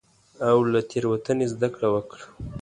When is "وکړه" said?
1.91-2.25